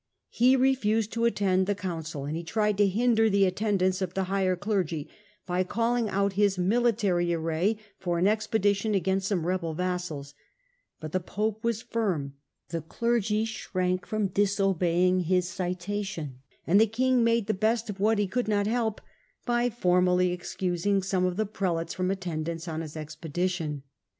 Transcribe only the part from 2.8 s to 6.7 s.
hinder the attendance of the higher clergy by calling out his